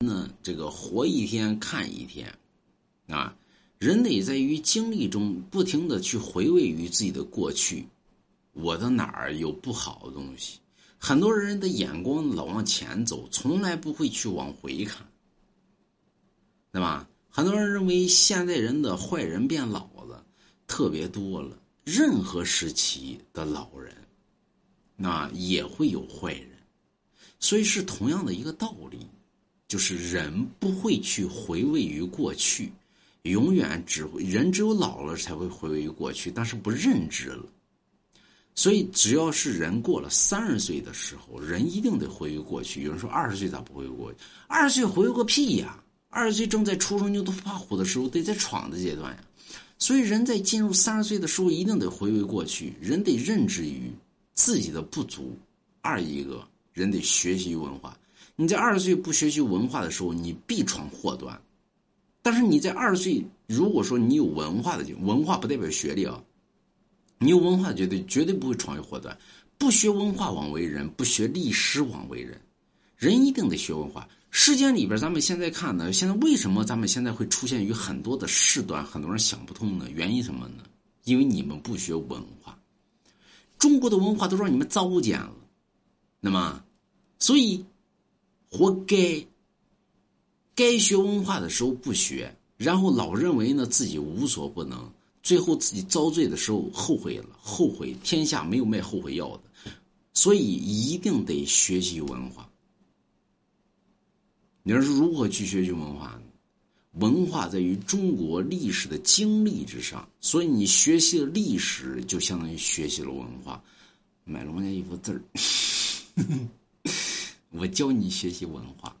[0.00, 2.32] 呢，这个活一天看一天，
[3.08, 3.36] 啊，
[3.80, 7.84] 人得在于经历中不停的去回味于自己的过去，
[8.52, 10.60] 我的哪儿有不好的东西？
[10.98, 15.04] 很多人的眼光老往前走，从来不会去往回看，
[16.70, 17.08] 对吧？
[17.28, 20.24] 很多人认为现在人的坏人变老了，
[20.68, 21.58] 特别多了。
[21.84, 23.92] 任何时期的老人，
[24.94, 26.50] 那也会有坏人，
[27.40, 29.00] 所以是同样的一个道理。
[29.68, 32.72] 就是人不会去回味于过去，
[33.22, 37.44] 永远只会人只有老了才会回味于过去，但是不认知了。
[38.54, 42.82] 所以只要是人过了三十岁的时候，人一定得回味过去。
[42.82, 44.18] 有人说二十岁咋不回味过去？
[44.48, 45.80] 二十岁回味个屁呀！
[46.08, 49.22] 二十岁正在初生牛犊不怕虎的时候，得在闯的阶段呀。
[49.78, 53.92] 所以人在进入三十岁的时候，一定得回味过去，人得认知于
[54.34, 55.38] 自己的不足。
[55.82, 57.96] 二一个人得学习文化。
[58.40, 61.36] 你在二十岁不学习文化的时候，你必闯祸端；
[62.22, 66.22] 但是你在二十岁，如果说你有文化的，文化不代表学历啊，
[67.18, 69.18] 你有文化绝对绝对不会闯于祸端。
[69.58, 72.40] 不学文化枉为人，不学历史枉为人。
[72.96, 74.08] 人一定得学文化。
[74.30, 79.88] 世间里边，咱们现在看呢，现在为什么咱们现在会出现于很多的事端，很多人想不通呢？
[79.90, 80.62] 原因什么呢？
[81.02, 82.56] 因为你们不学文化，
[83.58, 85.34] 中国的文化都让你们糟践了。
[86.20, 86.62] 那么，
[87.18, 87.64] 所以。
[88.50, 89.26] 活该！
[90.54, 94.90] 该学文化的时候不学，然后老认为呢自己无所不能，
[95.22, 99.70] 最后自己遭罪的时候后悔了，后悔天下没有卖后悔药的，
[100.12, 102.50] 所以一定得学习文化。
[104.64, 106.22] 你要是如何去学习文化呢？
[106.94, 113.62] 文化在于中国历史的经历之上，所以你学习了历史，就相当于学习了文化。
[114.24, 115.22] 买了我家一幅字儿。
[117.50, 118.97] 我教你学习文化。